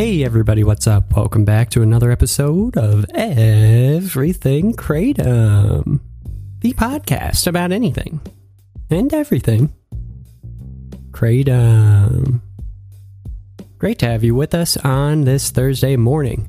Hey 0.00 0.24
everybody, 0.24 0.64
what's 0.64 0.86
up? 0.86 1.14
Welcome 1.14 1.44
back 1.44 1.68
to 1.72 1.82
another 1.82 2.10
episode 2.10 2.74
of 2.78 3.04
Everything 3.14 4.72
Kratom, 4.72 6.00
the 6.60 6.72
podcast 6.72 7.46
about 7.46 7.70
anything 7.70 8.22
and 8.88 9.12
everything. 9.12 9.74
Kratom. 11.10 12.40
Great 13.76 13.98
to 13.98 14.06
have 14.06 14.24
you 14.24 14.34
with 14.34 14.54
us 14.54 14.78
on 14.78 15.24
this 15.24 15.50
Thursday 15.50 15.96
morning. 15.96 16.48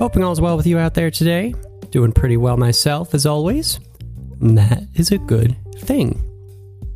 Hoping 0.00 0.24
all's 0.24 0.40
well 0.40 0.56
with 0.56 0.66
you 0.66 0.76
out 0.76 0.94
there 0.94 1.12
today. 1.12 1.54
Doing 1.90 2.10
pretty 2.10 2.38
well 2.38 2.56
myself, 2.56 3.14
as 3.14 3.24
always. 3.24 3.78
And 4.40 4.58
that 4.58 4.82
is 4.96 5.12
a 5.12 5.18
good 5.18 5.56
thing. 5.76 6.20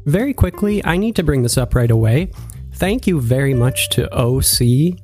Very 0.07 0.35
quickly, 0.35 0.85
I 0.85 0.97
need 0.97 1.15
to 1.15 1.23
bring 1.23 1.45
this 1.45 1.57
up 1.57 1.73
right 1.77 1.93
away. 1.93 2.33
Thank 2.73 3.07
you 3.07 3.21
very 3.21 3.55
much 3.55 3.91
to 3.91 4.13
OC 4.13 4.99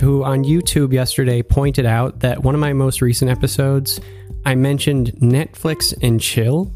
who 0.00 0.22
on 0.24 0.44
YouTube 0.44 0.92
yesterday 0.92 1.42
pointed 1.42 1.86
out 1.86 2.20
that 2.20 2.42
one 2.42 2.54
of 2.54 2.60
my 2.60 2.72
most 2.72 3.00
recent 3.00 3.30
episodes, 3.30 4.00
I 4.44 4.54
mentioned 4.54 5.12
Netflix 5.20 5.94
and 6.02 6.20
chill 6.20 6.74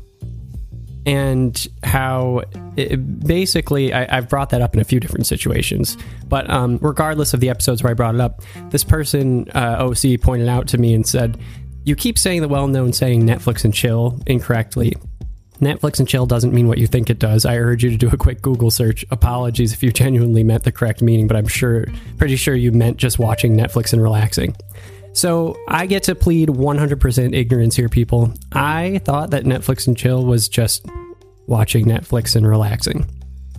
and 1.05 1.66
how 1.83 2.42
it, 2.77 3.27
basically 3.27 3.92
I, 3.92 4.14
have 4.14 4.28
brought 4.28 4.50
that 4.50 4.62
up 4.62 4.74
in 4.74 4.80
a 4.80 4.84
few 4.84 5.00
different 5.00 5.27
situations. 5.27 5.96
But 6.28 6.48
um, 6.48 6.78
regardless 6.80 7.34
of 7.34 7.40
the 7.40 7.50
episodes 7.50 7.83
where 7.83 7.90
I 7.90 7.94
brought 7.94 8.14
it 8.14 8.20
up, 8.20 8.42
this 8.70 8.84
person, 8.84 9.48
uh, 9.55 9.77
OC, 9.80 10.20
pointed 10.20 10.48
out 10.48 10.68
to 10.68 10.78
me 10.78 10.94
and 10.94 11.06
said, 11.06 11.38
You 11.84 11.96
keep 11.96 12.18
saying 12.18 12.42
the 12.42 12.48
well 12.48 12.68
known 12.68 12.92
saying 12.92 13.22
Netflix 13.22 13.64
and 13.64 13.74
chill 13.74 14.20
incorrectly. 14.27 14.94
Netflix 15.62 15.98
and 15.98 16.08
chill 16.08 16.27
doesn't 16.27 16.52
mean 16.52 16.68
what 16.68 16.78
you 16.78 16.86
think 16.86 17.08
it 17.08 17.18
does. 17.18 17.46
I 17.46 17.56
urge 17.56 17.84
you 17.84 17.91
to 17.91 17.96
do 17.96 18.08
a 18.08 18.16
quick 18.16 18.42
Google 18.42 18.70
search. 18.70 19.05
Apologies 19.10 19.72
if 19.72 19.82
you 19.82 19.92
genuinely 19.92 20.42
meant 20.44 20.64
the 20.64 20.72
correct 20.72 21.00
meaning, 21.00 21.27
but 21.27 21.36
I'm 21.36 21.46
sure, 21.46 21.86
pretty 22.18 22.36
sure 22.36 22.55
you 22.55 22.72
meant 22.72 22.96
just 22.96 23.18
watching 23.18 23.56
Netflix 23.56 23.92
and 23.92 24.02
relaxing. 24.02 24.56
So 25.14 25.56
I 25.68 25.86
get 25.86 26.05
to 26.05 26.14
plead 26.14 26.48
100% 26.48 27.34
ignorance 27.34 27.77
here, 27.77 27.88
people. 27.88 28.33
I 28.52 29.00
thought 29.05 29.30
that 29.30 29.44
Netflix 29.44 29.86
and 29.86 29.96
chill 29.96 30.24
was 30.24 30.48
just 30.48 30.86
watching 31.46 31.86
Netflix 31.86 32.34
and 32.34 32.46
relaxing. 32.46 33.06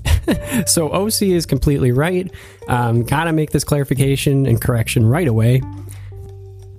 so 0.65 0.91
OC 0.91 1.23
is 1.23 1.45
completely 1.45 1.91
right. 1.91 2.31
Um, 2.67 3.03
gotta 3.03 3.31
make 3.31 3.51
this 3.51 3.63
clarification 3.63 4.45
and 4.45 4.61
correction 4.61 5.05
right 5.05 5.27
away. 5.27 5.61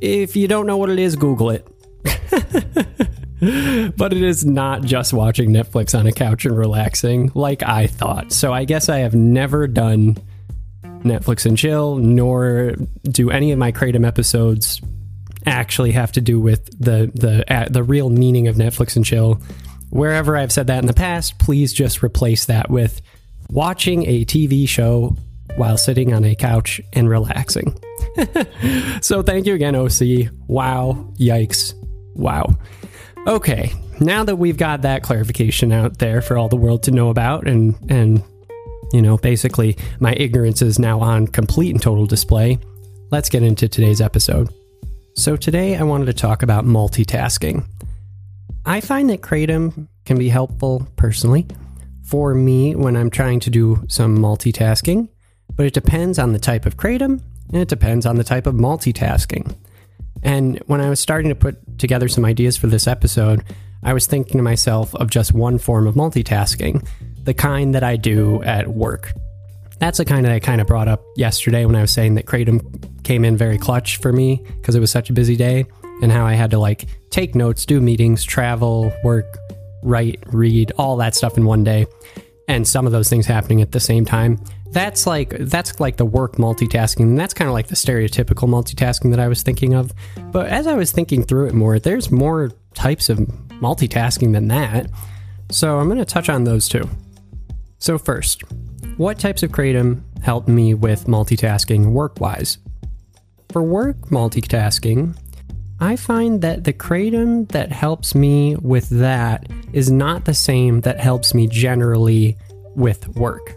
If 0.00 0.36
you 0.36 0.48
don't 0.48 0.67
know 0.67 0.77
what 0.77 0.91
it 0.91 0.98
is, 0.98 1.17
Google 1.17 1.50
it. 1.50 1.67
but 3.97 4.12
it 4.12 4.23
is 4.23 4.45
not 4.47 4.83
just 4.83 5.12
watching 5.12 5.50
Netflix 5.50 5.98
on 5.98 6.06
a 6.06 6.12
couch 6.12 6.47
and 6.47 6.56
relaxing 6.56 7.31
like 7.34 7.62
I 7.62 7.86
thought. 7.86 8.33
So 8.33 8.53
I 8.53 8.64
guess 8.64 8.89
I 8.89 8.98
have 8.98 9.14
never 9.14 9.67
done 9.67 10.17
Netflix 10.83 11.45
and 11.45 11.59
chill, 11.59 11.97
nor 11.97 12.75
do 13.03 13.31
any 13.31 13.53
of 13.53 13.59
my 13.59 13.70
Kratom 13.70 14.06
episodes 14.06 14.81
actually 15.47 15.92
have 15.92 16.12
to 16.12 16.23
do 16.23 16.41
with 16.41 16.67
the 16.79 17.11
the 17.14 17.45
uh, 17.52 17.69
the 17.69 17.83
real 17.83 18.08
meaning 18.08 18.48
of 18.48 18.57
Netflix 18.57 18.96
and 18.96 19.05
chill. 19.05 19.41
Wherever 19.90 20.36
I've 20.36 20.52
said 20.52 20.69
that 20.69 20.79
in 20.79 20.86
the 20.86 20.95
past, 20.95 21.39
please 21.39 21.73
just 21.73 22.02
replace 22.02 22.46
that 22.46 22.70
with 22.70 23.02
watching 23.51 24.07
a 24.07 24.24
TV 24.24 24.67
show 24.67 25.17
while 25.57 25.77
sitting 25.77 26.14
on 26.14 26.24
a 26.24 26.35
couch 26.35 26.80
and 26.95 27.08
relaxing. 27.08 27.79
so 29.02 29.23
thank 29.23 29.46
you 29.46 29.55
again, 29.55 29.77
OC. 29.77 30.30
Wow, 30.46 31.13
yikes, 31.19 31.74
wow. 32.14 32.57
Okay, 33.27 33.73
now 34.01 34.23
that 34.24 34.36
we've 34.36 34.58
got 34.58 34.83
that 34.83 35.02
clarification 35.02 35.73
out 35.73 35.98
there 35.98 36.20
for 36.20 36.36
all 36.36 36.48
the 36.51 36.57
world 36.57 36.83
to 36.83 36.90
know 36.90 37.08
about, 37.08 37.46
and 37.46 37.74
and 37.89 38.23
you 38.92 39.01
know, 39.01 39.17
basically 39.17 39.79
my 39.98 40.12
ignorance 40.12 40.61
is 40.61 40.79
now 40.79 41.01
on 41.01 41.27
complete 41.27 41.70
and 41.70 41.80
total 41.80 42.05
display. 42.05 42.58
Let's 43.11 43.30
get 43.30 43.42
into 43.42 43.67
today's 43.67 44.02
episode. 44.02 44.52
So 45.17 45.36
today 45.36 45.77
I 45.77 45.84
wanted 45.84 46.05
to 46.07 46.13
talk 46.13 46.42
about 46.42 46.67
multitasking. 46.67 47.64
I 48.67 48.80
find 48.80 49.08
that 49.08 49.23
kratom 49.23 49.89
can 50.05 50.18
be 50.18 50.29
helpful 50.29 50.86
personally 50.96 51.46
for 52.05 52.34
me 52.34 52.74
when 52.74 52.95
I'm 52.95 53.11
trying 53.11 53.40
to 53.40 53.51
do 53.51 53.84
some 53.89 54.18
multitasking, 54.18 55.08
but 55.57 55.64
it 55.64 55.73
depends 55.73 56.18
on 56.18 56.33
the 56.33 56.39
type 56.39 56.67
of 56.67 56.77
kratom 56.77 57.23
and 57.52 57.63
it 57.63 57.68
depends 57.68 58.05
on 58.05 58.17
the 58.17 58.24
type 58.24 58.46
of 58.46 58.55
multitasking. 58.55 59.57
And 60.23 60.58
when 60.67 60.80
I 60.80 60.89
was 60.89 61.01
starting 61.01 61.29
to 61.29 61.35
put 61.35 61.79
together 61.79 62.08
some 62.08 62.25
ideas 62.25 62.57
for 62.57 62.67
this 62.67 62.86
episode, 62.86 63.45
I 63.83 63.92
was 63.92 64.07
thinking 64.07 64.39
to 64.39 64.42
myself 64.42 64.95
of 64.95 65.11
just 65.11 65.33
one 65.33 65.58
form 65.58 65.86
of 65.86 65.95
multitasking, 65.95 66.86
the 67.23 67.35
kind 67.35 67.75
that 67.75 67.83
I 67.83 67.97
do 67.97 68.42
at 68.42 68.69
work. 68.69 69.13
That's 69.79 69.98
the 69.98 70.05
kind 70.05 70.25
that 70.25 70.33
I 70.33 70.41
kind 70.41 70.61
of 70.61 70.67
brought 70.67 70.89
up 70.89 71.02
yesterday 71.17 71.67
when 71.67 71.77
I 71.77 71.83
was 71.83 71.91
saying 71.91 72.14
that 72.14 72.27
Kratom 72.27 73.02
came 73.05 73.25
in 73.25 73.36
very 73.36 73.58
clutch 73.58 73.98
for 73.98 74.13
me 74.13 74.42
because 74.57 74.75
it 74.75 74.80
was 74.80 74.91
such 74.91 75.11
a 75.11 75.13
busy 75.13 75.36
day 75.36 75.67
and 76.01 76.11
how 76.11 76.25
I 76.25 76.35
had 76.35 76.51
to 76.52 76.58
like 76.58 76.86
take 77.11 77.35
notes, 77.35 77.67
do 77.67 77.81
meetings, 77.81 78.25
travel, 78.25 78.92
work, 79.02 79.36
write, 79.83 80.23
read, 80.27 80.73
all 80.79 80.96
that 80.96 81.14
stuff 81.14 81.36
in 81.36 81.45
one 81.45 81.64
day. 81.64 81.86
And 82.48 82.67
some 82.67 82.86
of 82.86 82.92
those 82.92 83.11
things 83.11 83.27
happening 83.27 83.61
at 83.63 83.73
the 83.73 83.81
same 83.81 84.05
time 84.05 84.42
that's 84.74 85.07
like 85.07 85.30
that's 85.30 85.80
like 85.80 85.96
the 85.96 86.05
work 86.05 86.36
multitasking. 86.36 87.01
And 87.01 87.18
that's 87.18 87.33
kind 87.33 87.48
of 87.48 87.55
like 87.55 87.68
the 87.68 87.77
stereotypical 87.77 88.48
multitasking 88.48 89.11
that 89.11 89.20
i 89.20 89.29
was 89.29 89.42
thinking 89.42 89.74
of. 89.74 89.92
But 90.33 90.48
as 90.48 90.67
i 90.67 90.74
was 90.74 90.92
thinking 90.92 91.23
through 91.23 91.46
it 91.46 91.55
more 91.55 91.79
there's 91.79 92.11
more 92.11 92.51
types 92.74 93.08
of 93.08 93.18
multitasking 93.61 94.33
than 94.33 94.48
that. 94.48 94.90
So 95.51 95.79
i'm 95.79 95.86
going 95.86 95.98
to 95.98 96.05
touch 96.05 96.29
on 96.29 96.45
those 96.45 96.68
two. 96.68 96.89
So 97.79 97.96
first 97.96 98.42
what 98.96 99.18
types 99.18 99.42
of 99.42 99.51
kratom 99.51 100.02
help 100.23 100.46
me 100.48 100.74
with 100.74 101.07
multitasking 101.07 101.92
work 101.92 102.20
wise 102.20 102.58
for 103.51 103.63
work 103.63 103.96
multitasking 104.11 105.17
I 105.80 105.96
find 105.96 106.40
that 106.42 106.64
the 106.64 106.73
kratom 106.73 107.48
that 107.48 107.73
helps 107.73 108.14
me 108.14 108.57
with 108.57 108.89
that 108.90 109.46
is 109.73 109.90
not 109.90 110.24
the 110.24 110.33
same 110.33 110.80
that 110.83 111.01
helps 111.01 111.34
me 111.34 111.48
generally 111.48 112.39
with 112.77 113.08
work. 113.08 113.57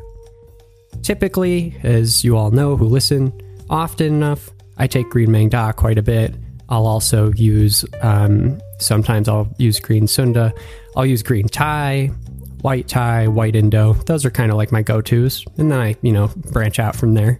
Typically, 1.07 1.73
as 1.83 2.25
you 2.25 2.35
all 2.35 2.51
know 2.51 2.75
who 2.75 2.83
listen, 2.83 3.31
often 3.69 4.07
enough, 4.07 4.49
I 4.75 4.87
take 4.87 5.09
green 5.09 5.29
Maeng 5.29 5.49
Da 5.49 5.71
quite 5.71 5.97
a 5.97 6.01
bit. 6.01 6.35
I'll 6.67 6.85
also 6.85 7.31
use, 7.31 7.85
um, 8.01 8.59
sometimes 8.79 9.29
I'll 9.29 9.47
use 9.57 9.79
green 9.79 10.09
Sunda. 10.09 10.53
I'll 10.97 11.05
use 11.05 11.23
green 11.23 11.47
Thai, 11.47 12.07
white 12.59 12.89
Thai, 12.89 13.29
white 13.29 13.55
Indo. 13.55 13.93
Those 13.93 14.25
are 14.25 14.29
kind 14.29 14.51
of 14.51 14.57
like 14.57 14.73
my 14.73 14.81
go 14.81 14.99
tos. 14.99 15.45
And 15.57 15.71
then 15.71 15.79
I, 15.79 15.95
you 16.01 16.11
know, 16.11 16.27
branch 16.51 16.77
out 16.77 16.93
from 16.93 17.13
there. 17.13 17.39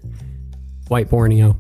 White 0.88 1.10
Borneo. 1.10 1.60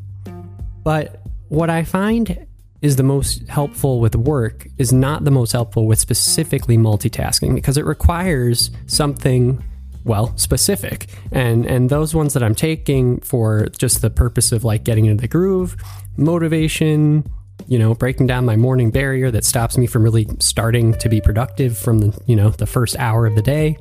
But 0.85 1.19
what 1.50 1.69
I 1.69 1.84
find 1.84 2.47
is 2.81 2.95
the 2.95 3.03
most 3.03 3.45
helpful 3.50 4.00
with 4.00 4.16
work 4.16 4.66
is 4.78 4.94
not 4.94 5.25
the 5.25 5.31
most 5.31 5.51
helpful 5.51 5.85
with 5.85 6.00
specifically 6.00 6.78
multitasking 6.78 7.53
because 7.53 7.78
it 7.78 7.84
requires 7.84 8.72
something 8.85 9.62
well 10.07 10.35
specific. 10.38 11.07
And 11.31 11.66
and 11.66 11.90
those 11.90 12.15
ones 12.15 12.33
that 12.33 12.44
i'm 12.44 12.56
taking 12.56 13.19
for 13.19 13.68
just 13.77 14.01
the 14.01 14.09
purpose 14.09 14.51
of 14.51 14.63
like 14.63 14.83
getting 14.83 15.06
into 15.06 15.21
the 15.21 15.27
groove 15.27 15.75
motivation 16.18 17.24
you 17.68 17.77
know 17.77 17.94
breaking 17.94 18.27
down 18.27 18.45
my 18.45 18.56
morning 18.56 18.92
barrier 18.92 19.30
that 19.31 19.44
stops 19.44 19.77
me 19.77 19.88
from 19.88 20.04
really 20.04 20.27
starting 20.39 20.94
to 20.94 21.09
be 21.09 21.19
productive 21.21 21.77
from 21.77 22.00
the 22.00 22.21
you 22.25 22.36
know 22.36 22.50
the 22.50 22.65
first 22.65 22.95
hour 22.98 23.27
of 23.27 23.36
the 23.36 23.42
day 23.42 23.77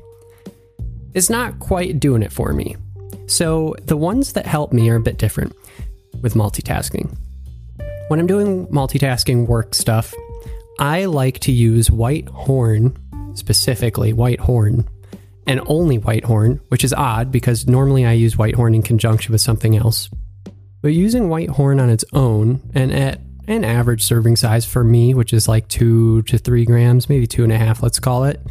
is 1.13 1.29
not 1.29 1.57
quite 1.59 1.99
doing 1.99 2.21
it 2.21 2.31
for 2.31 2.53
me. 2.53 2.75
So 3.25 3.75
the 3.85 3.97
ones 3.97 4.33
that 4.33 4.45
help 4.45 4.71
me 4.71 4.89
are 4.89 4.97
a 4.97 5.01
bit 5.01 5.17
different 5.17 5.55
with 6.21 6.33
multitasking. 6.35 7.15
When 8.07 8.19
i'm 8.19 8.27
doing 8.27 8.67
multitasking 8.67 9.47
work 9.47 9.75
stuff 9.75 10.13
i 10.79 11.05
like 11.05 11.39
to 11.39 11.51
use 11.51 11.91
white 11.91 12.29
horn 12.29 12.97
specifically 13.35 14.13
white 14.13 14.39
horn 14.39 14.87
and 15.47 15.61
only 15.65 15.97
white 15.97 16.25
horn, 16.25 16.59
which 16.67 16.83
is 16.83 16.93
odd 16.93 17.31
because 17.31 17.67
normally 17.67 18.05
I 18.05 18.11
use 18.11 18.37
white 18.37 18.55
horn 18.55 18.75
in 18.75 18.83
conjunction 18.83 19.31
with 19.31 19.41
something 19.41 19.75
else. 19.75 20.09
But 20.81 20.89
using 20.89 21.29
white 21.29 21.49
horn 21.49 21.79
on 21.79 21.89
its 21.89 22.05
own 22.13 22.61
and 22.75 22.91
at 22.91 23.21
an 23.47 23.63
average 23.63 24.03
serving 24.03 24.35
size 24.35 24.65
for 24.65 24.83
me, 24.83 25.13
which 25.13 25.33
is 25.33 25.47
like 25.47 25.67
two 25.69 26.21
to 26.23 26.37
three 26.37 26.65
grams, 26.65 27.09
maybe 27.09 27.25
two 27.25 27.43
and 27.43 27.51
a 27.51 27.57
half, 27.57 27.81
let's 27.81 27.99
call 27.99 28.25
it, 28.25 28.45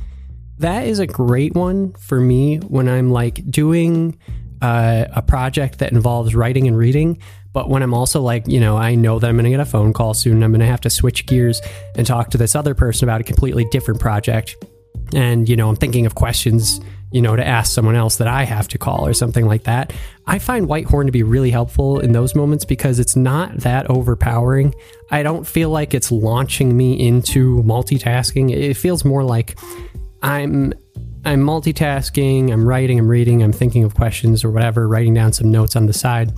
that 0.59 0.87
is 0.87 0.99
a 0.99 1.07
great 1.07 1.55
one 1.55 1.93
for 1.93 2.19
me 2.19 2.57
when 2.57 2.89
I'm 2.89 3.11
like 3.11 3.49
doing 3.51 4.19
uh, 4.63 5.05
a 5.13 5.21
project 5.21 5.81
that 5.81 5.93
involves 5.93 6.35
writing 6.35 6.67
and 6.67 6.79
reading. 6.79 7.19
But 7.53 7.69
when 7.69 7.83
I'm 7.83 7.95
also 7.95 8.21
like, 8.23 8.49
you 8.49 8.61
know, 8.61 8.77
I 8.77 8.95
know 8.95 9.19
that 9.19 9.29
I'm 9.29 9.37
going 9.37 9.45
to 9.45 9.51
get 9.51 9.61
a 9.61 9.67
phone 9.67 9.93
call 9.93 10.15
soon. 10.15 10.43
I'm 10.43 10.51
going 10.51 10.61
to 10.61 10.67
have 10.67 10.81
to 10.83 10.91
switch 10.91 11.27
gears 11.27 11.61
and 11.95 12.07
talk 12.07 12.31
to 12.31 12.39
this 12.39 12.55
other 12.55 12.75
person 12.75 13.09
about 13.09 13.21
a 13.21 13.25
completely 13.25 13.65
different 13.67 14.01
project. 14.01 14.57
And, 15.15 15.49
you 15.49 15.57
know, 15.57 15.69
I'm 15.69 15.77
thinking 15.77 16.07
of 16.07 16.15
questions, 16.15 16.81
you 17.13 17.23
know, 17.23 17.37
to 17.37 17.47
ask 17.47 17.73
someone 17.73 17.95
else 17.95 18.17
that 18.17 18.29
I 18.29 18.45
have 18.45 18.69
to 18.69 18.79
call 18.79 19.07
or 19.07 19.15
something 19.15 19.47
like 19.47 19.65
that. 19.65 19.93
I 20.27 20.39
find 20.39 20.67
Whitehorn 20.67 21.07
to 21.07 21.13
be 21.13 21.23
really 21.23 21.51
helpful 21.51 22.01
in 22.01 22.13
those 22.13 22.35
moments 22.35 22.65
because 22.65 22.99
it's 22.99 23.17
not 23.17 23.59
that 23.59 23.89
overpowering. 23.89 24.75
I 25.11 25.23
don't 25.23 25.47
feel 25.47 25.71
like 25.71 25.95
it's 25.95 26.11
launching 26.11 26.77
me 26.77 26.95
into 27.07 27.63
multitasking. 27.63 28.51
It 28.53 28.75
feels 28.75 29.05
more 29.05 29.23
like 29.23 29.59
I'm 30.23 30.73
I'm 31.25 31.43
multitasking, 31.43 32.53
I'm 32.53 32.67
writing, 32.67 33.01
I'm 33.01 33.09
reading, 33.09 33.43
I'm 33.43 33.53
thinking 33.53 33.83
of 33.83 33.97
questions 33.97 34.45
or 34.45 34.51
whatever, 34.53 34.87
writing 34.87 35.13
down 35.13 35.33
some 35.33 35.51
notes 35.51 35.75
on 35.75 35.87
the 35.87 35.93
side. 35.93 36.33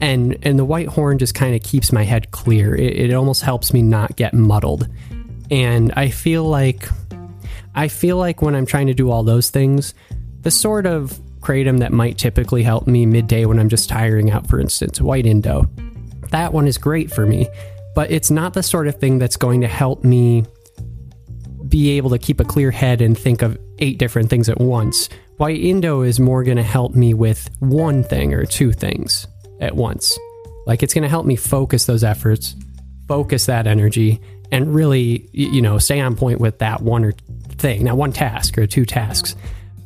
And 0.00 0.36
and 0.42 0.58
the 0.58 0.64
white 0.64 0.88
horn 0.88 1.18
just 1.18 1.34
kind 1.34 1.54
of 1.54 1.62
keeps 1.62 1.92
my 1.92 2.02
head 2.02 2.32
clear. 2.32 2.74
It, 2.74 3.10
it 3.10 3.14
almost 3.14 3.42
helps 3.42 3.72
me 3.72 3.82
not 3.82 4.16
get 4.16 4.34
muddled. 4.34 4.88
And 5.50 5.92
I 5.92 6.08
feel 6.08 6.44
like 6.44 6.88
I 7.74 7.88
feel 7.88 8.16
like 8.16 8.42
when 8.42 8.54
I'm 8.54 8.66
trying 8.66 8.88
to 8.88 8.94
do 8.94 9.10
all 9.10 9.22
those 9.22 9.50
things, 9.50 9.94
the 10.42 10.50
sort 10.50 10.86
of 10.86 11.18
kratom 11.40 11.78
that 11.80 11.92
might 11.92 12.18
typically 12.18 12.62
help 12.62 12.86
me 12.86 13.06
midday 13.06 13.46
when 13.46 13.58
I'm 13.58 13.68
just 13.68 13.88
tiring 13.88 14.30
out, 14.30 14.46
for 14.46 14.60
instance, 14.60 15.00
white 15.00 15.26
Indo, 15.26 15.68
that 16.30 16.52
one 16.52 16.66
is 16.66 16.78
great 16.78 17.10
for 17.10 17.26
me. 17.26 17.48
But 17.94 18.10
it's 18.10 18.30
not 18.30 18.54
the 18.54 18.62
sort 18.62 18.88
of 18.88 18.96
thing 18.96 19.18
that's 19.18 19.36
going 19.36 19.60
to 19.60 19.68
help 19.68 20.02
me 20.02 20.44
be 21.68 21.96
able 21.96 22.10
to 22.10 22.18
keep 22.18 22.40
a 22.40 22.44
clear 22.44 22.70
head 22.70 23.00
and 23.00 23.16
think 23.16 23.42
of 23.42 23.58
eight 23.78 23.98
different 23.98 24.30
things 24.30 24.48
at 24.48 24.60
once. 24.60 25.08
White 25.36 25.60
Indo 25.60 26.02
is 26.02 26.20
more 26.20 26.44
going 26.44 26.56
to 26.56 26.62
help 26.62 26.94
me 26.94 27.14
with 27.14 27.50
one 27.60 28.04
thing 28.04 28.34
or 28.34 28.44
two 28.44 28.72
things 28.72 29.26
at 29.60 29.74
once. 29.74 30.18
Like 30.66 30.82
it's 30.82 30.94
going 30.94 31.02
to 31.02 31.08
help 31.08 31.26
me 31.26 31.36
focus 31.36 31.86
those 31.86 32.04
efforts, 32.04 32.54
focus 33.08 33.46
that 33.46 33.66
energy, 33.66 34.20
and 34.50 34.74
really, 34.74 35.28
you 35.32 35.62
know, 35.62 35.78
stay 35.78 36.00
on 36.00 36.14
point 36.14 36.40
with 36.40 36.58
that 36.58 36.82
one 36.82 37.04
or 37.04 37.14
thing, 37.62 37.84
that 37.84 37.96
one 37.96 38.12
task 38.12 38.58
or 38.58 38.66
two 38.66 38.84
tasks. 38.84 39.34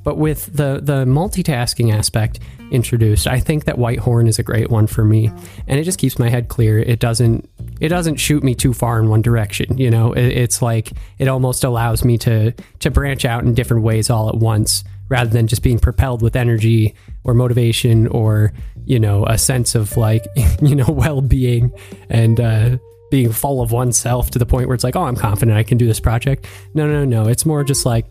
But 0.02 0.18
with 0.18 0.46
the 0.46 0.80
the 0.82 1.04
multitasking 1.04 1.92
aspect 1.92 2.38
introduced, 2.70 3.26
I 3.26 3.40
think 3.40 3.64
that 3.64 3.76
Whitehorn 3.76 4.28
is 4.28 4.38
a 4.38 4.42
great 4.42 4.70
one 4.70 4.86
for 4.86 5.04
me, 5.04 5.30
and 5.66 5.80
it 5.80 5.84
just 5.84 5.98
keeps 5.98 6.18
my 6.18 6.28
head 6.28 6.48
clear. 6.48 6.78
It 6.78 7.00
doesn't 7.00 7.48
it 7.80 7.88
doesn't 7.88 8.16
shoot 8.16 8.42
me 8.44 8.54
too 8.54 8.72
far 8.72 9.00
in 9.00 9.08
one 9.08 9.20
direction. 9.20 9.76
You 9.76 9.90
know, 9.90 10.12
it, 10.12 10.26
it's 10.26 10.62
like 10.62 10.92
it 11.18 11.28
almost 11.28 11.64
allows 11.64 12.04
me 12.04 12.18
to 12.18 12.52
to 12.52 12.90
branch 12.90 13.24
out 13.24 13.44
in 13.44 13.54
different 13.54 13.82
ways 13.82 14.08
all 14.08 14.28
at 14.28 14.36
once, 14.36 14.84
rather 15.08 15.30
than 15.30 15.48
just 15.48 15.64
being 15.64 15.80
propelled 15.80 16.22
with 16.22 16.36
energy 16.36 16.94
or 17.24 17.34
motivation 17.34 18.06
or 18.06 18.52
you 18.84 19.00
know 19.00 19.26
a 19.26 19.36
sense 19.36 19.74
of 19.74 19.96
like 19.96 20.24
you 20.62 20.76
know 20.76 20.88
well 20.88 21.20
being 21.20 21.72
and. 22.08 22.40
uh 22.40 22.78
being 23.10 23.32
full 23.32 23.62
of 23.62 23.72
oneself 23.72 24.30
to 24.30 24.38
the 24.38 24.46
point 24.46 24.68
where 24.68 24.74
it's 24.74 24.84
like, 24.84 24.96
oh, 24.96 25.04
I'm 25.04 25.16
confident 25.16 25.56
I 25.56 25.62
can 25.62 25.78
do 25.78 25.86
this 25.86 26.00
project. 26.00 26.46
No, 26.74 26.86
no, 26.86 27.04
no. 27.04 27.28
It's 27.28 27.46
more 27.46 27.62
just 27.64 27.86
like, 27.86 28.06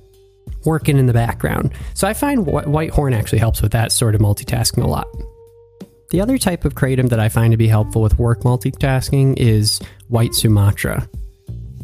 working 0.63 0.97
in 0.97 1.05
the 1.05 1.13
background. 1.13 1.73
So 1.93 2.07
I 2.07 2.13
find 2.13 2.45
White 2.45 2.91
Horn 2.91 3.13
actually 3.13 3.39
helps 3.39 3.61
with 3.61 3.71
that 3.71 3.91
sort 3.91 4.15
of 4.15 4.21
multitasking 4.21 4.83
a 4.83 4.87
lot. 4.87 5.07
The 6.11 6.21
other 6.21 6.37
type 6.37 6.65
of 6.65 6.75
kratom 6.75 7.09
that 7.09 7.19
I 7.19 7.29
find 7.29 7.51
to 7.51 7.57
be 7.57 7.67
helpful 7.67 8.01
with 8.01 8.17
work 8.19 8.41
multitasking 8.41 9.35
is 9.37 9.79
White 10.07 10.33
Sumatra. 10.35 11.09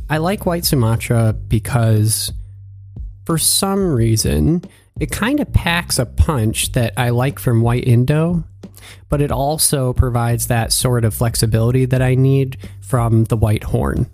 I 0.09 0.17
like 0.17 0.45
White 0.45 0.65
Sumatra 0.65 1.33
because 1.33 2.31
for 3.25 3.37
some 3.37 3.91
reason 3.91 4.63
it 4.99 5.11
kind 5.11 5.39
of 5.39 5.51
packs 5.53 5.99
a 5.99 6.05
punch 6.05 6.73
that 6.73 6.93
I 6.97 7.09
like 7.09 7.39
from 7.39 7.61
White 7.61 7.87
Indo, 7.87 8.43
but 9.09 9.21
it 9.21 9.31
also 9.31 9.93
provides 9.93 10.47
that 10.47 10.71
sort 10.71 11.05
of 11.05 11.13
flexibility 11.13 11.85
that 11.85 12.01
I 12.01 12.15
need 12.15 12.57
from 12.81 13.25
the 13.25 13.37
White 13.37 13.63
Horn. 13.63 14.09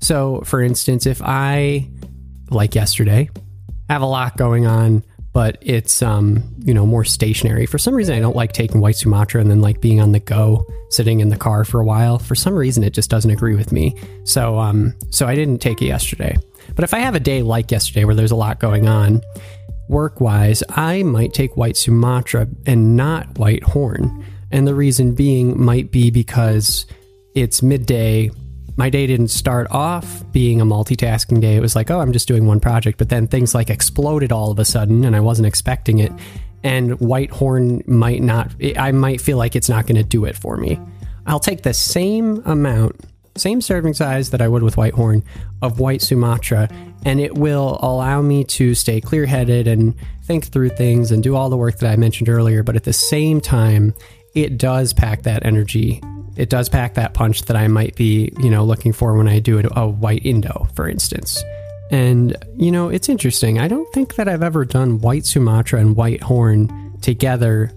So, 0.00 0.40
for 0.44 0.62
instance, 0.62 1.06
if 1.06 1.20
I, 1.22 1.88
like 2.50 2.74
yesterday, 2.74 3.28
have 3.88 4.02
a 4.02 4.06
lot 4.06 4.36
going 4.36 4.66
on, 4.66 5.04
but 5.32 5.58
it's 5.60 6.02
um, 6.02 6.42
you 6.64 6.74
know 6.74 6.86
more 6.86 7.04
stationary. 7.04 7.66
For 7.66 7.78
some 7.78 7.94
reason, 7.94 8.16
I 8.16 8.20
don't 8.20 8.36
like 8.36 8.52
taking 8.52 8.80
White 8.80 8.96
Sumatra 8.96 9.40
and 9.40 9.50
then 9.50 9.60
like 9.60 9.80
being 9.80 10.00
on 10.00 10.12
the 10.12 10.20
go, 10.20 10.64
sitting 10.90 11.20
in 11.20 11.28
the 11.28 11.36
car 11.36 11.64
for 11.64 11.80
a 11.80 11.84
while. 11.84 12.18
For 12.18 12.34
some 12.34 12.54
reason, 12.54 12.82
it 12.82 12.94
just 12.94 13.10
doesn't 13.10 13.30
agree 13.30 13.54
with 13.54 13.72
me. 13.72 13.94
So 14.24 14.58
um, 14.58 14.94
so 15.10 15.26
I 15.26 15.34
didn't 15.34 15.58
take 15.58 15.82
it 15.82 15.86
yesterday. 15.86 16.36
But 16.74 16.84
if 16.84 16.94
I 16.94 16.98
have 17.00 17.14
a 17.14 17.20
day 17.20 17.42
like 17.42 17.70
yesterday 17.70 18.04
where 18.04 18.14
there's 18.14 18.30
a 18.30 18.36
lot 18.36 18.60
going 18.60 18.88
on, 18.88 19.22
work 19.90 20.20
wise, 20.20 20.62
I 20.70 21.02
might 21.02 21.34
take 21.34 21.56
White 21.56 21.76
Sumatra 21.76 22.48
and 22.64 22.96
not 22.96 23.38
White 23.38 23.64
Horn. 23.64 24.24
And 24.50 24.66
the 24.66 24.74
reason 24.74 25.14
being 25.14 25.60
might 25.60 25.90
be 25.90 26.10
because 26.10 26.86
it's 27.34 27.62
midday 27.62 28.30
my 28.76 28.88
day 28.88 29.06
didn't 29.06 29.28
start 29.28 29.66
off 29.70 30.24
being 30.32 30.58
a 30.58 30.64
multitasking 30.64 31.42
day. 31.42 31.54
It 31.54 31.60
was 31.60 31.76
like, 31.76 31.90
oh, 31.90 32.00
I'm 32.00 32.14
just 32.14 32.26
doing 32.26 32.46
one 32.46 32.60
project. 32.60 32.96
But 32.96 33.10
then 33.10 33.26
things 33.26 33.54
like 33.54 33.68
exploded 33.68 34.32
all 34.32 34.50
of 34.50 34.58
a 34.58 34.64
sudden, 34.64 35.04
and 35.04 35.14
I 35.14 35.20
wasn't 35.20 35.46
expecting 35.46 35.98
it. 35.98 36.10
And 36.62 36.98
white 36.98 37.30
horn 37.30 37.82
might 37.86 38.22
not, 38.22 38.54
I 38.78 38.92
might 38.92 39.20
feel 39.20 39.36
like 39.36 39.54
it's 39.54 39.68
not 39.68 39.86
going 39.86 39.96
to 39.96 40.02
do 40.02 40.24
it 40.24 40.34
for 40.34 40.56
me. 40.56 40.80
I'll 41.26 41.40
take 41.40 41.62
the 41.62 41.74
same 41.74 42.42
amount, 42.46 43.04
same 43.36 43.60
serving 43.60 43.92
size 43.92 44.30
that 44.30 44.40
I 44.40 44.48
would 44.48 44.62
with 44.62 44.78
white 44.78 44.94
horn 44.94 45.24
of 45.60 45.78
white 45.78 46.00
Sumatra, 46.00 46.70
and 47.04 47.20
it 47.20 47.34
will 47.34 47.78
allow 47.82 48.20
me 48.20 48.44
to 48.44 48.74
stay 48.74 49.00
clear 49.00 49.26
headed 49.26 49.66
and 49.66 49.94
think 50.24 50.46
through 50.46 50.70
things 50.70 51.10
and 51.10 51.22
do 51.22 51.34
all 51.34 51.50
the 51.50 51.56
work 51.56 51.78
that 51.78 51.90
I 51.90 51.96
mentioned 51.96 52.28
earlier. 52.28 52.62
But 52.62 52.76
at 52.76 52.84
the 52.84 52.92
same 52.92 53.40
time, 53.40 53.94
it 54.34 54.58
does 54.58 54.92
pack 54.92 55.22
that 55.22 55.44
energy 55.44 56.00
it 56.40 56.48
does 56.48 56.70
pack 56.70 56.94
that 56.94 57.12
punch 57.12 57.42
that 57.42 57.56
I 57.56 57.68
might 57.68 57.96
be, 57.96 58.32
you 58.38 58.48
know, 58.48 58.64
looking 58.64 58.94
for 58.94 59.14
when 59.14 59.28
I 59.28 59.40
do 59.40 59.58
a, 59.58 59.80
a 59.80 59.86
white 59.86 60.24
Indo, 60.24 60.68
for 60.74 60.88
instance. 60.88 61.42
And, 61.90 62.36
you 62.56 62.70
know, 62.70 62.88
it's 62.88 63.10
interesting. 63.10 63.58
I 63.58 63.68
don't 63.68 63.92
think 63.92 64.14
that 64.14 64.28
I've 64.28 64.42
ever 64.42 64.64
done 64.64 65.00
white 65.00 65.26
Sumatra 65.26 65.80
and 65.80 65.96
white 65.96 66.22
horn 66.22 66.98
together 67.02 67.72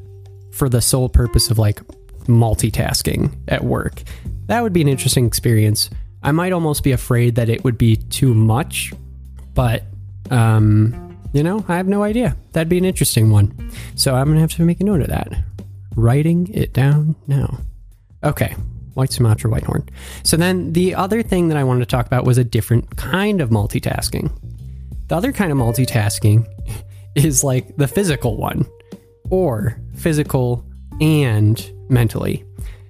for 0.52 0.70
the 0.70 0.81
sole 0.81 1.10
purpose 1.10 1.50
of 1.50 1.58
like 1.58 1.81
multitasking 2.25 3.36
at 3.48 3.64
work. 3.64 4.04
That 4.46 4.62
would 4.62 4.72
be 4.72 4.81
an 4.81 4.88
interesting 4.88 5.25
experience. 5.25 5.90
I 6.22 6.31
might 6.31 6.54
almost 6.54 6.84
be 6.84 6.92
afraid 6.92 7.36
that 7.36 7.50
it 7.50 7.64
would 7.64 7.78
be 7.78 7.98
too 7.98 8.34
much, 8.34 8.94
but 9.54 9.84
um, 10.32 11.18
you 11.34 11.44
know, 11.44 11.66
I 11.68 11.78
have 11.78 11.88
no 11.88 12.04
idea. 12.04 12.38
That'd 12.52 12.70
be 12.70 12.78
an 12.78 12.86
interesting 12.86 13.32
one. 13.32 13.72
So 13.96 14.16
I'm 14.16 14.26
going 14.26 14.36
to 14.36 14.42
have 14.42 14.52
to 14.54 14.64
make 14.64 14.80
a 14.80 14.84
note 14.84 15.02
of 15.02 15.08
that. 15.08 15.34
Writing 15.96 16.48
it 16.54 16.74
down 16.74 17.16
now. 17.27 17.60
Okay, 18.24 18.56
white 18.94 19.12
Sumatra, 19.12 19.50
white 19.50 19.63
horn. 19.63 19.88
So 20.24 20.38
then 20.38 20.74
the 20.74 20.96
other 20.96 21.22
thing 21.22 21.50
that 21.50 21.58
I 21.58 21.63
wanted 21.63 21.82
to 21.82 21.86
talk 21.88 22.06
about 22.06 22.24
was 22.24 22.38
a 22.38 22.44
different 22.44 22.96
kind 22.98 23.42
of 23.42 23.50
multitasking. 23.50 24.32
The 25.08 25.16
other 25.16 25.32
kind 25.32 25.51
of 25.51 25.58
multitasking 25.58 26.48
is 27.16 27.44
like 27.44 27.75
the 27.77 27.88
physical 27.88 28.38
one, 28.38 28.66
or 29.30 29.80
physical 29.96 30.66
and 31.01 31.72
mentally. 31.89 32.46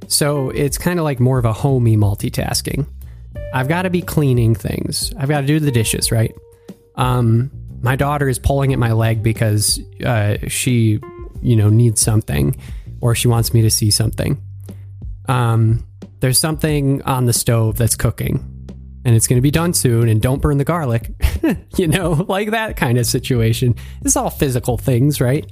So 0.07 0.49
it's 0.49 0.77
kind 0.77 0.99
of 0.99 1.05
like 1.05 1.19
more 1.19 1.39
of 1.39 1.45
a 1.45 1.53
homey 1.53 1.97
multitasking. 1.97 2.85
I've 3.53 3.67
got 3.67 3.83
to 3.83 3.89
be 3.89 4.01
cleaning 4.01 4.53
things. 4.53 5.13
I've 5.17 5.29
got 5.29 5.41
to 5.41 5.47
do 5.47 5.59
the 5.59 5.71
dishes, 5.71 6.11
right? 6.11 6.33
Um, 6.95 7.51
my 7.81 7.95
daughter 7.95 8.29
is 8.29 8.39
pulling 8.39 8.73
at 8.73 8.79
my 8.79 8.93
leg 8.93 9.21
because 9.23 9.79
uh, 10.05 10.37
she, 10.47 10.99
you 11.41 11.55
know, 11.55 11.69
needs 11.69 12.01
something, 12.01 12.55
or 13.01 13.15
she 13.15 13.27
wants 13.27 13.53
me 13.53 13.61
to 13.61 13.69
see 13.69 13.91
something. 13.91 14.41
Um, 15.27 15.85
there's 16.19 16.39
something 16.39 17.01
on 17.03 17.25
the 17.25 17.33
stove 17.33 17.77
that's 17.77 17.95
cooking 17.95 18.53
and 19.05 19.15
it's 19.15 19.27
going 19.27 19.37
to 19.37 19.41
be 19.41 19.51
done 19.51 19.73
soon 19.73 20.07
and 20.07 20.21
don't 20.21 20.41
burn 20.41 20.57
the 20.57 20.63
garlic 20.63 21.11
you 21.77 21.87
know 21.87 22.11
like 22.27 22.51
that 22.51 22.77
kind 22.77 22.97
of 22.97 23.05
situation. 23.05 23.75
It's 24.01 24.15
all 24.15 24.29
physical 24.29 24.77
things 24.77 25.19
right? 25.19 25.49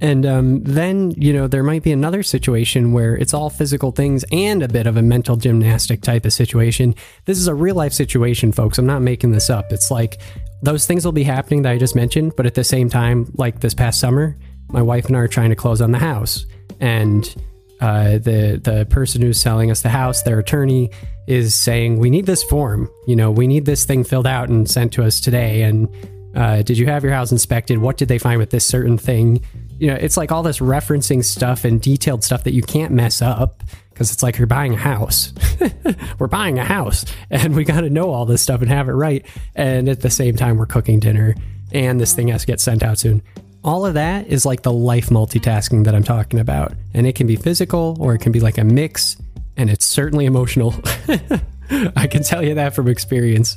And 0.00 0.26
um, 0.26 0.62
then 0.64 1.12
you 1.12 1.32
know 1.32 1.46
there 1.46 1.62
might 1.62 1.82
be 1.82 1.92
another 1.92 2.22
situation 2.22 2.92
where 2.92 3.14
it's 3.14 3.32
all 3.32 3.50
physical 3.50 3.92
things 3.92 4.24
and 4.32 4.62
a 4.62 4.68
bit 4.68 4.86
of 4.86 4.96
a 4.96 5.02
mental 5.02 5.36
gymnastic 5.36 6.02
type 6.02 6.24
of 6.24 6.32
situation. 6.32 6.94
This 7.26 7.38
is 7.38 7.46
a 7.46 7.54
real 7.54 7.76
life 7.76 7.92
situation 7.92 8.52
folks. 8.52 8.78
I'm 8.78 8.86
not 8.86 9.02
making 9.02 9.32
this 9.32 9.50
up. 9.50 9.72
It's 9.72 9.90
like 9.90 10.20
those 10.64 10.86
things 10.86 11.04
will 11.04 11.12
be 11.12 11.22
happening 11.22 11.62
that 11.62 11.72
i 11.72 11.78
just 11.78 11.94
mentioned 11.94 12.34
but 12.36 12.46
at 12.46 12.54
the 12.54 12.64
same 12.64 12.88
time 12.88 13.30
like 13.34 13.60
this 13.60 13.74
past 13.74 14.00
summer 14.00 14.36
my 14.68 14.82
wife 14.82 15.06
and 15.06 15.16
i 15.16 15.20
are 15.20 15.28
trying 15.28 15.50
to 15.50 15.56
close 15.56 15.80
on 15.80 15.90
the 15.90 15.98
house 15.98 16.46
and 16.80 17.34
uh, 17.80 18.18
the 18.18 18.60
the 18.62 18.86
person 18.88 19.20
who's 19.20 19.40
selling 19.40 19.70
us 19.70 19.82
the 19.82 19.88
house, 19.88 20.22
their 20.22 20.38
attorney, 20.38 20.90
is 21.26 21.54
saying 21.54 21.98
we 21.98 22.10
need 22.10 22.26
this 22.26 22.42
form. 22.42 22.88
You 23.06 23.16
know, 23.16 23.30
we 23.30 23.46
need 23.46 23.66
this 23.66 23.84
thing 23.84 24.04
filled 24.04 24.26
out 24.26 24.48
and 24.48 24.68
sent 24.68 24.92
to 24.94 25.04
us 25.04 25.20
today. 25.20 25.62
And 25.62 25.88
uh, 26.34 26.62
did 26.62 26.78
you 26.78 26.86
have 26.86 27.04
your 27.04 27.12
house 27.12 27.32
inspected? 27.32 27.78
What 27.78 27.96
did 27.96 28.08
they 28.08 28.18
find 28.18 28.38
with 28.38 28.50
this 28.50 28.66
certain 28.66 28.98
thing? 28.98 29.44
You 29.78 29.88
know, 29.88 29.94
it's 29.94 30.16
like 30.16 30.32
all 30.32 30.42
this 30.42 30.58
referencing 30.58 31.24
stuff 31.24 31.64
and 31.64 31.80
detailed 31.80 32.24
stuff 32.24 32.44
that 32.44 32.52
you 32.52 32.62
can't 32.62 32.92
mess 32.92 33.22
up 33.22 33.62
because 33.90 34.12
it's 34.12 34.22
like 34.22 34.38
you're 34.38 34.46
buying 34.46 34.74
a 34.74 34.78
house. 34.78 35.32
we're 36.18 36.26
buying 36.26 36.58
a 36.58 36.64
house 36.64 37.04
and 37.30 37.54
we 37.54 37.64
got 37.64 37.82
to 37.82 37.90
know 37.90 38.10
all 38.10 38.26
this 38.26 38.42
stuff 38.42 38.60
and 38.60 38.70
have 38.70 38.88
it 38.88 38.92
right. 38.92 39.24
And 39.54 39.88
at 39.88 40.00
the 40.00 40.10
same 40.10 40.36
time, 40.36 40.56
we're 40.56 40.66
cooking 40.66 41.00
dinner 41.00 41.34
and 41.72 42.00
this 42.00 42.14
thing 42.14 42.28
has 42.28 42.42
to 42.42 42.46
get 42.46 42.60
sent 42.60 42.82
out 42.82 42.98
soon. 42.98 43.22
All 43.62 43.86
of 43.86 43.94
that 43.94 44.26
is 44.26 44.44
like 44.44 44.62
the 44.62 44.72
life 44.72 45.08
multitasking 45.08 45.84
that 45.84 45.94
I'm 45.94 46.04
talking 46.04 46.38
about. 46.38 46.72
And 46.92 47.06
it 47.06 47.14
can 47.14 47.26
be 47.26 47.36
physical 47.36 47.96
or 47.98 48.14
it 48.14 48.18
can 48.18 48.30
be 48.30 48.40
like 48.40 48.58
a 48.58 48.64
mix, 48.64 49.16
and 49.56 49.70
it's 49.70 49.86
certainly 49.86 50.26
emotional. 50.26 50.74
I 51.96 52.06
can 52.06 52.22
tell 52.22 52.44
you 52.44 52.54
that 52.54 52.74
from 52.74 52.88
experience. 52.88 53.56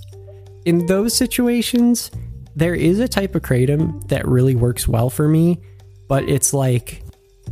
In 0.65 0.85
those 0.85 1.13
situations, 1.13 2.09
there 2.57 2.73
is 2.73 2.99
a 2.99 3.07
type 3.07 3.35
of 3.35 3.43
kratom 3.43 4.05
that 4.07 4.27
really 4.27 4.55
works 4.55 4.87
well 4.87 5.11
for 5.11 5.27
me, 5.27 5.61
but 6.07 6.27
it's 6.27 6.55
like 6.55 7.03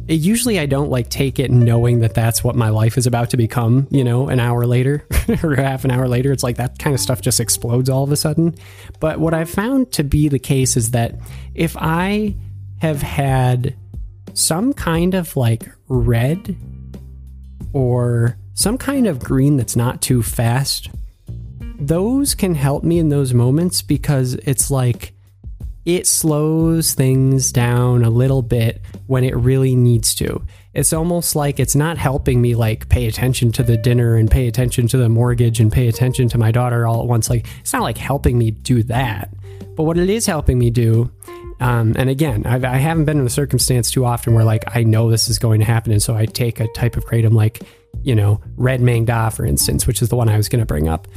it, 0.07 0.15
usually 0.15 0.59
I 0.59 0.65
don't 0.65 0.89
like 0.89 1.09
take 1.09 1.38
it 1.38 1.51
knowing 1.51 2.00
that 2.00 2.15
that's 2.15 2.43
what 2.43 2.55
my 2.55 2.69
life 2.69 2.97
is 2.97 3.05
about 3.05 3.29
to 3.29 3.38
become, 3.38 3.88
you 3.91 4.03
know, 4.03 4.29
an 4.29 4.39
hour 4.39 4.65
later 4.65 5.05
or 5.43 5.55
half 5.55 5.85
an 5.85 5.91
hour 5.91 6.07
later. 6.07 6.31
It's 6.31 6.41
like 6.41 6.57
that 6.57 6.79
kind 6.79 6.95
of 6.95 7.00
stuff 7.00 7.21
just 7.21 7.39
explodes 7.39 7.88
all 7.88 8.03
of 8.03 8.12
a 8.12 8.15
sudden. 8.15 8.55
But 9.00 9.19
what 9.19 9.35
I've 9.35 9.50
found 9.50 9.91
to 9.93 10.03
be 10.03 10.27
the 10.27 10.39
case 10.39 10.75
is 10.75 10.89
that 10.91 11.13
if 11.53 11.77
I 11.77 12.35
have 12.81 13.03
had 13.03 13.75
some 14.33 14.74
kind 14.74 15.13
of 15.13 15.38
like 15.38 15.69
red 15.88 16.57
or 17.74 18.38
some 18.55 18.79
kind 18.79 19.05
of 19.05 19.19
green 19.19 19.57
that's 19.57 19.75
not 19.75 20.01
too 20.01 20.24
fast, 20.24 20.89
those 21.79 22.36
can 22.36 22.55
help 22.55 22.84
me 22.84 23.00
in 23.00 23.10
those 23.10 23.34
moments 23.34 23.82
because 23.82 24.34
it's 24.36 24.72
like 24.72 25.13
it 25.86 26.08
slows 26.08 26.94
things 26.94 27.51
down 27.51 28.03
a 28.03 28.10
little 28.10 28.41
bit 28.41 28.82
when 29.05 29.24
it 29.24 29.36
really 29.36 29.75
needs 29.75 30.15
to. 30.15 30.41
It's 30.74 30.91
almost 30.91 31.36
like 31.36 31.60
it's 31.60 31.75
not 31.75 31.98
helping 31.98 32.41
me 32.41 32.55
like 32.55 32.89
pay 32.89 33.08
attention 33.08 33.51
to 33.53 33.63
the 33.63 33.77
dinner 33.77 34.15
and 34.15 34.29
pay 34.29 34.48
attention 34.48 34.88
to 34.89 34.98
the 34.98 35.10
mortgage 35.10 35.60
and 35.60 35.72
pay 35.72 35.88
attention 35.88 36.27
to 36.29 36.38
my 36.38 36.51
daughter 36.51 36.88
all 36.88 37.01
at 37.01 37.08
once. 37.08 37.29
Like 37.29 37.48
it's 37.60 37.72
not 37.72 37.84
like 37.84 37.98
helping 37.98 38.38
me 38.38 38.51
do 38.51 38.82
that. 38.84 39.29
But 39.75 39.84
what 39.84 39.98
it 39.98 40.10
is 40.10 40.25
helping 40.25 40.58
me 40.58 40.70
do, 40.72 41.12
um, 41.60 41.94
and 41.98 42.10
again, 42.10 42.46
I've, 42.46 42.63
I 42.65 42.77
have 42.77 42.98
not 42.98 43.05
been 43.05 43.20
in 43.20 43.25
a 43.25 43.29
circumstance 43.29 43.91
too 43.91 44.05
often 44.05 44.34
where 44.34 44.44
like 44.44 44.75
I 44.75 44.84
know 44.84 45.12
this 45.12 45.29
is 45.29 45.38
going 45.38 45.60
to 45.60 45.65
happen, 45.65 45.91
and 45.91 46.01
so 46.01 46.15
I 46.15 46.25
take 46.25 46.60
a 46.60 46.67
type 46.70 46.98
of 46.98 47.05
kratom 47.05 47.34
like 47.34 47.62
you 48.03 48.15
know 48.15 48.41
red 48.58 48.82
Maeng 48.82 49.05
Da, 49.05 49.29
for 49.29 49.46
instance, 49.46 49.86
which 49.86 50.01
is 50.01 50.10
the 50.10 50.15
one 50.15 50.29
I 50.29 50.38
was 50.38 50.50
going 50.50 50.62
to 50.62 50.65
bring 50.65 50.88
up 50.88 51.08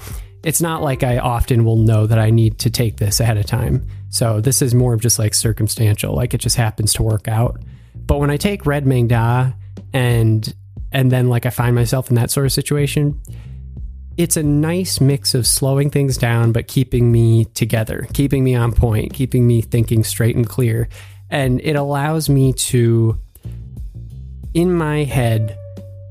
it's 0.48 0.62
not 0.62 0.82
like 0.82 1.02
I 1.02 1.18
often 1.18 1.66
will 1.66 1.76
know 1.76 2.06
that 2.06 2.18
I 2.18 2.30
need 2.30 2.60
to 2.60 2.70
take 2.70 2.96
this 2.96 3.20
ahead 3.20 3.36
of 3.36 3.44
time. 3.44 3.86
So 4.08 4.40
this 4.40 4.62
is 4.62 4.74
more 4.74 4.94
of 4.94 5.02
just 5.02 5.18
like 5.18 5.34
circumstantial, 5.34 6.14
like 6.14 6.32
it 6.32 6.38
just 6.38 6.56
happens 6.56 6.94
to 6.94 7.02
work 7.02 7.28
out. 7.28 7.60
But 7.94 8.18
when 8.18 8.30
I 8.30 8.38
take 8.38 8.64
red 8.64 8.86
Maeng 8.86 9.08
Da 9.08 9.52
and 9.92 10.54
and 10.90 11.12
then 11.12 11.28
like 11.28 11.44
I 11.44 11.50
find 11.50 11.74
myself 11.74 12.08
in 12.08 12.14
that 12.14 12.30
sort 12.30 12.46
of 12.46 12.52
situation, 12.52 13.20
it's 14.16 14.38
a 14.38 14.42
nice 14.42 15.02
mix 15.02 15.34
of 15.34 15.46
slowing 15.46 15.90
things 15.90 16.16
down 16.16 16.52
but 16.52 16.66
keeping 16.66 17.12
me 17.12 17.44
together, 17.52 18.08
keeping 18.14 18.42
me 18.42 18.54
on 18.54 18.72
point, 18.72 19.12
keeping 19.12 19.46
me 19.46 19.60
thinking 19.60 20.02
straight 20.02 20.34
and 20.34 20.48
clear. 20.48 20.88
And 21.28 21.60
it 21.60 21.76
allows 21.76 22.30
me 22.30 22.54
to 22.54 23.18
in 24.54 24.72
my 24.72 25.04
head 25.04 25.58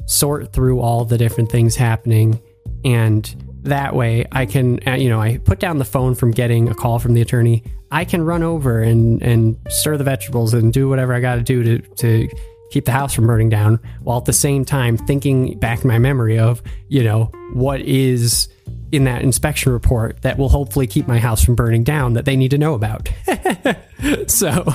sort 0.05 0.53
through 0.53 0.79
all 0.79 1.05
the 1.05 1.17
different 1.17 1.51
things 1.51 1.75
happening 1.75 2.39
and 2.85 3.46
that 3.67 3.95
way 3.95 4.25
I 4.31 4.45
can, 4.45 4.79
uh, 4.87 4.95
you 4.95 5.09
know, 5.09 5.21
I 5.21 5.37
put 5.37 5.59
down 5.59 5.77
the 5.77 5.85
phone 5.85 6.15
from 6.15 6.31
getting 6.31 6.69
a 6.69 6.75
call 6.75 6.99
from 6.99 7.13
the 7.13 7.21
attorney. 7.21 7.63
I 7.91 8.05
can 8.05 8.23
run 8.23 8.43
over 8.43 8.81
and, 8.81 9.21
and 9.21 9.57
stir 9.69 9.97
the 9.97 10.03
vegetables 10.03 10.53
and 10.53 10.73
do 10.73 10.89
whatever 10.89 11.13
I 11.13 11.19
got 11.19 11.35
to 11.35 11.41
do 11.41 11.63
to, 11.63 11.79
to 11.79 12.29
keep 12.71 12.85
the 12.85 12.91
house 12.91 13.13
from 13.13 13.27
burning 13.27 13.49
down 13.49 13.79
while 14.01 14.17
at 14.17 14.25
the 14.25 14.33
same 14.33 14.65
time 14.65 14.97
thinking 14.97 15.57
back 15.59 15.85
my 15.85 15.97
memory 15.97 16.37
of, 16.37 16.61
you 16.89 17.03
know, 17.03 17.31
what 17.53 17.81
is 17.81 18.49
in 18.91 19.03
that 19.03 19.21
inspection 19.21 19.71
report 19.71 20.21
that 20.21 20.37
will 20.37 20.49
hopefully 20.49 20.87
keep 20.87 21.07
my 21.07 21.19
house 21.19 21.43
from 21.43 21.55
burning 21.55 21.83
down 21.83 22.13
that 22.13 22.25
they 22.25 22.35
need 22.35 22.51
to 22.51 22.57
know 22.57 22.73
about. 22.73 23.09
so 24.27 24.65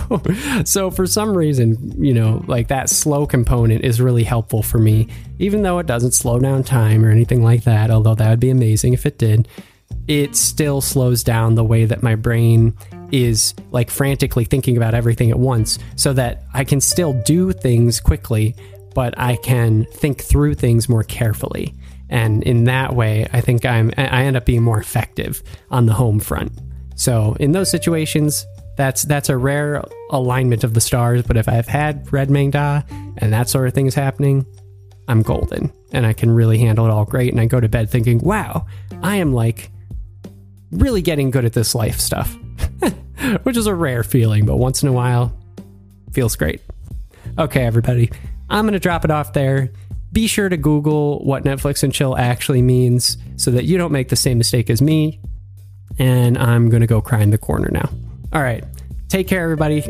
so 0.64 0.90
for 0.90 1.06
some 1.06 1.36
reason, 1.36 1.94
you 2.02 2.12
know, 2.12 2.44
like 2.46 2.68
that 2.68 2.90
slow 2.90 3.26
component 3.26 3.84
is 3.84 4.00
really 4.00 4.24
helpful 4.24 4.62
for 4.62 4.78
me 4.78 5.08
even 5.42 5.62
though 5.62 5.80
it 5.80 5.86
doesn't 5.86 6.12
slow 6.12 6.38
down 6.38 6.62
time 6.62 7.04
or 7.04 7.10
anything 7.10 7.42
like 7.42 7.64
that, 7.64 7.90
although 7.90 8.14
that 8.14 8.30
would 8.30 8.40
be 8.40 8.50
amazing 8.50 8.92
if 8.92 9.04
it 9.04 9.18
did. 9.18 9.48
It 10.06 10.36
still 10.36 10.80
slows 10.80 11.24
down 11.24 11.56
the 11.56 11.64
way 11.64 11.84
that 11.84 12.02
my 12.02 12.14
brain 12.14 12.76
is 13.10 13.52
like 13.72 13.90
frantically 13.90 14.44
thinking 14.44 14.76
about 14.76 14.94
everything 14.94 15.30
at 15.30 15.38
once 15.38 15.80
so 15.96 16.12
that 16.12 16.44
I 16.54 16.62
can 16.64 16.80
still 16.80 17.12
do 17.24 17.52
things 17.52 18.00
quickly, 18.00 18.54
but 18.94 19.18
I 19.18 19.36
can 19.36 19.84
think 19.86 20.22
through 20.22 20.54
things 20.54 20.88
more 20.88 21.02
carefully 21.02 21.74
and 22.12 22.42
in 22.42 22.64
that 22.64 22.94
way 22.94 23.26
i 23.32 23.40
think 23.40 23.64
i'm 23.64 23.90
i 23.96 24.22
end 24.22 24.36
up 24.36 24.44
being 24.44 24.62
more 24.62 24.78
effective 24.78 25.42
on 25.70 25.86
the 25.86 25.94
home 25.94 26.20
front. 26.20 26.52
So 26.94 27.34
in 27.40 27.52
those 27.52 27.70
situations 27.70 28.46
that's 28.76 29.02
that's 29.02 29.28
a 29.28 29.36
rare 29.36 29.82
alignment 30.10 30.62
of 30.62 30.74
the 30.74 30.80
stars. 30.80 31.22
But 31.22 31.36
if 31.36 31.48
i've 31.48 31.66
had 31.66 32.12
red 32.12 32.28
Maeng 32.28 32.52
Da 32.52 32.82
and 33.16 33.32
that 33.32 33.48
sort 33.48 33.66
of 33.66 33.74
thing 33.74 33.86
is 33.86 33.94
happening 33.94 34.46
i'm 35.08 35.22
golden 35.22 35.72
and 35.92 36.06
i 36.06 36.12
can 36.12 36.30
really 36.30 36.58
handle 36.58 36.86
it 36.86 36.90
all 36.90 37.06
great. 37.06 37.32
And 37.32 37.40
i 37.40 37.46
go 37.46 37.58
to 37.58 37.68
bed 37.68 37.90
thinking 37.90 38.18
wow 38.18 38.66
i 39.02 39.16
am 39.16 39.32
like 39.32 39.70
really 40.70 41.02
getting 41.02 41.30
good 41.30 41.44
at 41.44 41.54
this 41.54 41.74
life 41.74 41.98
stuff 41.98 42.36
which 43.42 43.56
is 43.56 43.66
a 43.66 43.74
rare 43.74 44.04
feeling 44.04 44.44
but 44.44 44.56
once 44.56 44.82
in 44.82 44.88
a 44.88 44.92
while 44.92 45.36
feels 46.12 46.36
great. 46.36 46.60
Okay 47.38 47.64
everybody 47.64 48.10
i'm 48.50 48.64
going 48.64 48.74
to 48.74 48.78
drop 48.78 49.06
it 49.06 49.10
off 49.10 49.32
there 49.32 49.72
be 50.12 50.26
sure 50.26 50.48
to 50.48 50.56
Google 50.56 51.24
what 51.24 51.44
Netflix 51.44 51.82
and 51.82 51.92
chill 51.92 52.16
actually 52.16 52.62
means 52.62 53.16
so 53.36 53.50
that 53.50 53.64
you 53.64 53.78
don't 53.78 53.92
make 53.92 54.08
the 54.08 54.16
same 54.16 54.38
mistake 54.38 54.70
as 54.70 54.82
me. 54.82 55.20
And 55.98 56.38
I'm 56.38 56.70
going 56.70 56.80
to 56.80 56.86
go 56.86 57.00
cry 57.00 57.20
in 57.20 57.30
the 57.30 57.38
corner 57.38 57.68
now. 57.70 57.88
All 58.32 58.42
right. 58.42 58.64
Take 59.08 59.28
care, 59.28 59.42
everybody. 59.42 59.84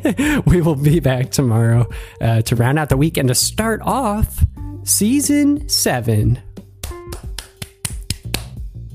we 0.46 0.60
will 0.60 0.76
be 0.76 1.00
back 1.00 1.30
tomorrow 1.30 1.88
uh, 2.20 2.42
to 2.42 2.54
round 2.54 2.78
out 2.78 2.88
the 2.88 2.96
week 2.96 3.16
and 3.16 3.28
to 3.28 3.34
start 3.34 3.80
off 3.82 4.44
season 4.84 5.68
seven. 5.68 6.40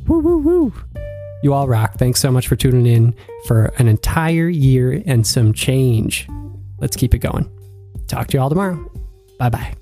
Woo, 0.08 0.20
woo, 0.20 0.38
woo. 0.38 0.74
You 1.44 1.54
all 1.54 1.68
rock. 1.68 1.96
Thanks 1.96 2.22
so 2.22 2.32
much 2.32 2.48
for 2.48 2.56
tuning 2.56 2.86
in 2.86 3.16
for 3.46 3.74
an 3.78 3.90
entire 3.90 4.48
year 4.48 5.04
and 5.06 5.28
some 5.28 5.54
change. 5.54 6.28
Let's 6.80 6.96
keep 6.96 7.14
it 7.14 7.20
going. 7.20 7.50
Talk 8.08 8.28
to 8.28 8.38
you 8.38 8.42
all 8.42 8.50
tomorrow. 8.50 8.90
Bye 9.38 9.50
bye. 9.50 9.76